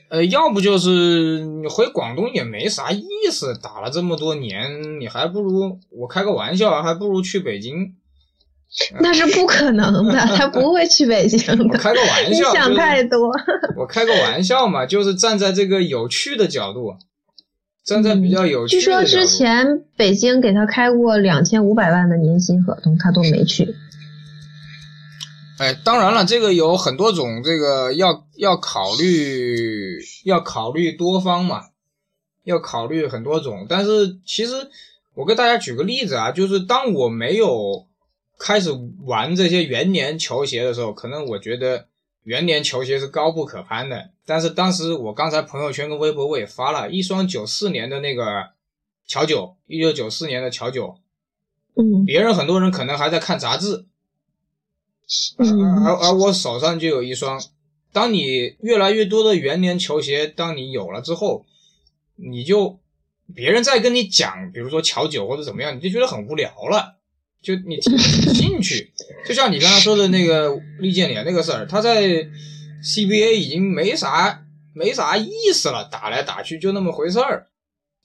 [0.09, 7.95] 呃，要不就是你回广东也没啥意思，打了这么多年，你还不如我开个玩笑，还不如去北京。
[9.01, 11.77] 那是不可能的，他不会去北京的。
[11.77, 13.31] 开个玩笑，你想太多。
[13.77, 16.95] 我开个玩笑嘛，就是站在这个有趣的角度，
[17.85, 18.77] 站在比较有趣。
[18.77, 23.75] 据说之前北京给他开过两千五百万的年薪合同，他都没去。
[25.59, 31.65] 哎，当然了，这个有很多种，这个要要考虑，要考虑多方嘛，
[32.45, 33.67] 要考虑很多种。
[33.69, 34.55] 但是其实
[35.15, 37.87] 我给大家举个例子啊，就是当我没有。
[38.45, 38.73] 开始
[39.05, 41.87] 玩这些元年球鞋的时候，可能我觉得
[42.25, 44.11] 元年球鞋是高不可攀的。
[44.27, 48.51] 但是当时我刚才朋友圈跟微博我也发了一双九四年的那个
[49.07, 50.97] 乔九，一九九四年的乔九，
[51.77, 53.87] 嗯，别人很多人可能还在看杂志，
[55.39, 57.41] 嗯，而而我手上就有一双。
[57.93, 61.47] 当你越来越多的元年球鞋，当你有了之后，
[62.17, 62.81] 你就
[63.33, 66.99] 别人再跟你讲，比如说乔九或者怎么样，你就觉得很无聊了。
[67.43, 67.99] 就你提
[68.33, 68.93] 兴趣，
[69.27, 72.29] 就像你刚才说的那个易建联那个事儿，他在
[72.83, 77.49] CBA 已经没啥没啥意思了，打来打去就那么回事儿，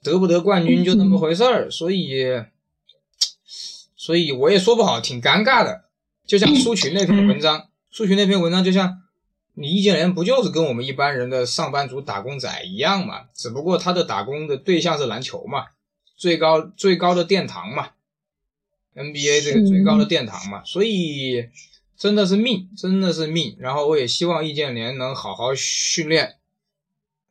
[0.01, 2.43] 得不得冠军就那么回事儿，所以，
[3.95, 5.83] 所以我也说不好，挺尴尬的。
[6.25, 8.97] 就像苏群那篇文章，苏群那篇文章就像
[9.53, 13.25] 你易建联不就是跟我们一般人的上班族打工仔一样嘛？
[13.35, 15.67] 只不过他的打工的对象是篮球嘛，
[16.17, 17.89] 最高最高的殿堂嘛。
[18.97, 21.47] NBA 这个最高的殿堂嘛，所以
[21.95, 23.55] 真的是命，真的是命。
[23.59, 26.37] 然后我也希望易建联能好好训练，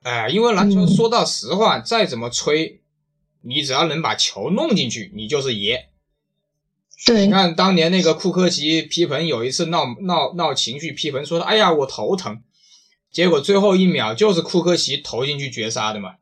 [0.02, 2.80] 哎，因为篮球说到实话，再怎么吹，
[3.42, 5.88] 你只要能把球弄进去，你就是爷。
[7.04, 12.42] 对，你看当年那个库科奇皮蓬有一次闹闹闹情绪，皮蓬说的：“哎呀，我头疼。”
[13.12, 16.16] 结果最后一秒就是库科奇投进去绝杀的嘛。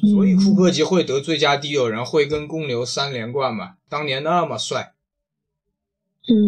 [0.00, 3.74] 所以库克奇会得最佳第六人，会跟公牛三连冠嘛？
[3.88, 4.92] 当年那么帅，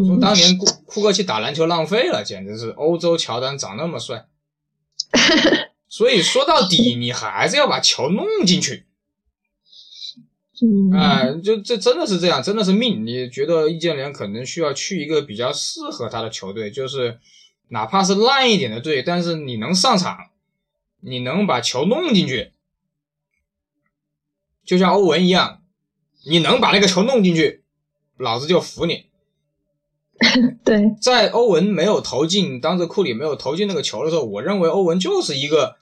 [0.00, 4.26] 我，说当年库库克去打篮球浪费了，简直是欧洲乔丹长那么帅。
[5.88, 8.84] 所以说到底，你还是要把球弄进去。
[10.60, 13.06] 嗯，哎，就这真的是这样，真的是命。
[13.06, 17.20] 你觉得易建联可能需要去一个比较适合他的球队，就是
[17.68, 20.30] 哪怕是烂一点的队，但是你能上场，
[21.00, 22.52] 你能把球弄进去。
[24.66, 25.60] 就像欧文一样，
[26.26, 27.62] 你能把那个球弄进去，
[28.18, 29.06] 老子就服你。
[30.64, 35.76] 对，在欧文没有投进，当时库里没有投进那个球的时候，我认为欧文就是一个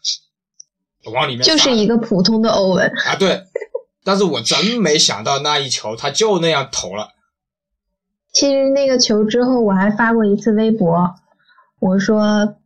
[1.13, 3.17] 往里面就是一个普通的欧文啊。
[3.17, 3.45] 对，
[4.05, 7.11] 但是我真没想到那一球他就那样投了。
[8.33, 11.15] 其实那个球之后，我还发过一次微博，
[11.79, 12.57] 我说：“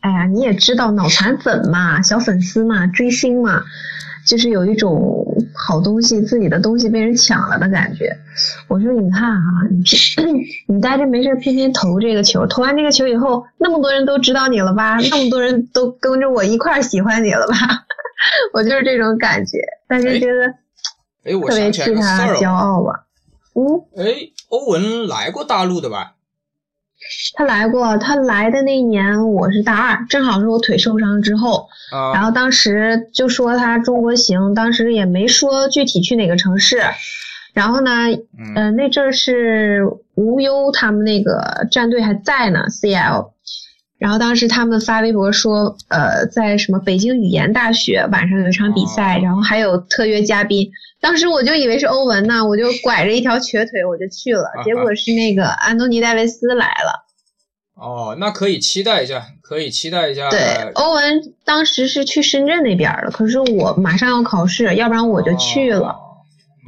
[0.00, 3.62] 哎呀，你也知道脑残粉嘛，小粉丝嘛，追星嘛。”
[4.28, 5.24] 就是有一种
[5.54, 8.14] 好东西，自己的东西被人抢了的感觉。
[8.68, 9.82] 我说你看哈，你
[10.68, 14.98] 你待着没事，偏偏投这个球，投完这个球以后，那么多人都知道你了吧？
[15.10, 17.54] 那么多人都跟着我一块喜欢你了吧？
[18.52, 19.58] 我就是这种感觉，
[19.88, 20.46] 但是觉得
[21.24, 23.06] 哎，我特别替他骄傲吧。
[23.54, 23.64] 嗯，
[23.96, 24.14] 哎，
[24.50, 26.12] 欧文来过大陆的吧？
[27.34, 31.68] 他来过，他来的那一年我是大二，正好是我腿受伤之后，
[32.14, 36.82] 然后当时就说他中国行，当时也没说具体去哪个城市，
[37.54, 37.90] 然后呢，
[38.56, 39.82] 嗯，那阵是
[40.14, 43.30] 无忧他们那个战队还在呢，CL，
[43.98, 50.70] 然后当时他们发微博说，呃，在什么北京语言大学晚上有一场比赛，然后还有特约嘉宾。
[51.00, 57.04] 当时我就以为是欧文呢，我就拐着一条瘸腿我就去了，结果是那个安东尼戴维斯来了。
[57.74, 60.30] 哦，那可以期待一下，可以期待一下。
[60.30, 65.96] 对，欧文当时是去深圳那边了，可是我马上要考试，要不然我就去了。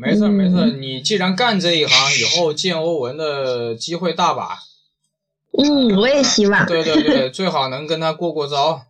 [0.00, 4.58] 没事没事，你既然干这一行，以后见欧文的机会大把。
[5.58, 6.64] 嗯，我也希望。
[6.66, 8.82] 对对对，最好能跟他过过招。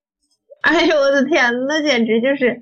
[0.62, 2.60] 哎呦我的天，那简直就是，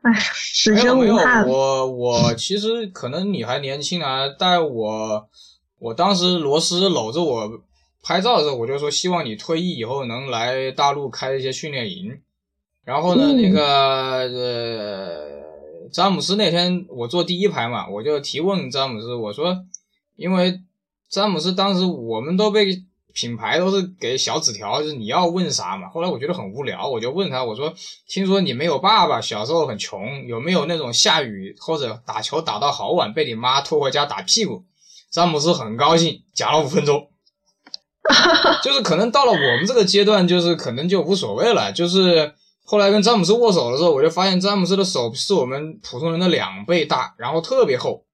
[0.00, 0.12] 哎，
[0.54, 1.46] 此生无憾。
[1.46, 5.28] 我我其实可能你还年轻啊，但我，
[5.78, 7.60] 我当时罗斯搂着我
[8.02, 12.18] 拍照的时候，我就说希望你退役以后能来大陆开一些训练营。
[12.84, 13.62] 然后呢，那个
[14.32, 19.64] 呃，詹姆斯那天我坐第一排嘛，我就提问詹姆斯，我说，
[20.14, 20.62] 因为。
[21.08, 22.82] 詹姆斯当时我们都被
[23.14, 25.88] 品牌都是给小纸条，就是你要问啥嘛。
[25.88, 27.72] 后来我觉得很无聊，我就问他，我说
[28.08, 34.64] ：“听说你没有爸爸，小时候很穷，有没有那种下雨或者打球打到好晚被你妈拖回家打屁股？”
[35.10, 37.08] 詹姆斯很高兴，讲了五分钟。
[38.62, 41.72] 就是可能到了我们这个阶段，就是可能就无所谓了。
[41.72, 42.34] 就是
[42.64, 48.05] 后来跟詹姆斯握手的时候，我就发现詹姆斯的手是我们普通人的两倍大，然后特别厚。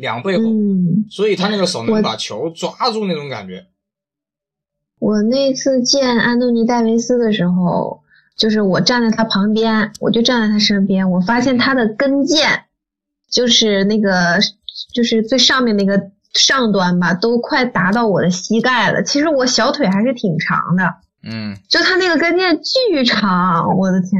[0.00, 0.42] 两倍厚，
[1.10, 3.66] 所以他那个手能把球抓住那种感觉。
[4.98, 8.02] 我那次见安东尼戴维斯的时候，
[8.34, 12.62] 就是我站在他旁边，我就站在他身边，我发现他的跟腱，
[13.30, 14.38] 就是那个
[14.94, 19.02] 就是最上面那个上端吧，都快达到我的膝盖了。
[19.02, 24.10] 其实我小腿还是挺长的，嗯，就他那个跟腱巨长，我的天，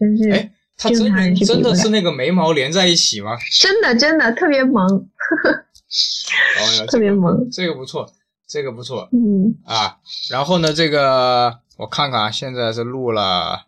[0.00, 0.50] 真是。
[0.78, 3.36] 他真的真的是那个眉毛连在一起吗？
[3.60, 8.08] 真的真的特别萌， 呵呵特别萌，这个不错，
[8.46, 9.98] 这个不错，嗯啊，
[10.30, 13.66] 然后呢，这个我看看啊，现在是录了，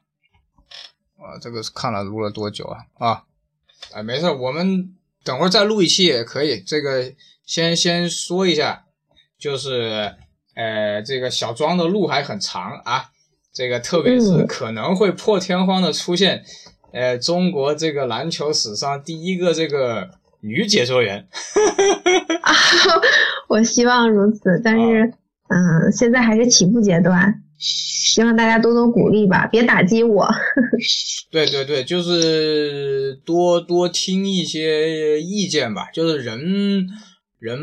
[1.18, 2.78] 啊，这个是看了录了多久啊？
[2.98, 3.24] 啊，
[3.92, 4.94] 哎，没事，我们
[5.24, 6.61] 等会儿再录一期也可以。
[6.61, 7.12] 这个
[7.44, 8.84] 先先说一下，
[9.36, 10.14] 就是
[10.54, 13.11] 呃，这个小庄的路还很长啊，
[13.52, 16.44] 这个特别是可能会破天荒的出现。
[16.93, 20.11] 呃，中国这个篮球史上第一个这个
[20.41, 21.26] 女解说员，
[22.43, 22.53] 啊
[23.49, 25.12] 我希望如此，但是，
[25.49, 30.28] 嗯，现在还是起步阶段，希望大家多多鼓励吧，别打击我。
[31.30, 36.88] 对对对，就是多多听一些意见吧，就是人
[37.38, 37.59] 人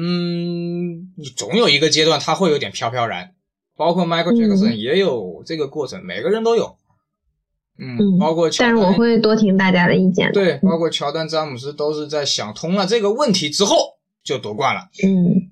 [1.17, 3.31] 你总有一个阶段他会有点飘飘然，
[3.75, 6.77] 包括 Michael Jackson 也有这个过程，每个人都有。
[7.79, 10.31] 嗯，包括但是我会多听大家的意见。
[10.31, 13.75] 对，包括乔丹、詹姆斯都是在想通了这个问题之后
[14.23, 14.89] 就夺冠了。
[15.03, 15.51] 嗯，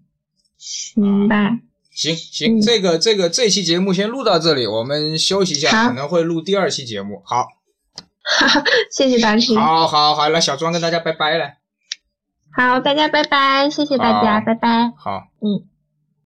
[0.96, 1.60] 明白。
[1.92, 7.22] 行行，这个这个这期节目先录到这里，我们休息一下，可能会录第二期节目。
[7.24, 7.48] 好，
[8.92, 9.56] 谢谢大师。
[9.56, 11.54] 好好好，来小庄跟大家拜拜了。
[12.52, 14.92] 好，大家拜拜，谢谢大家，拜拜。
[14.98, 15.75] 好，嗯。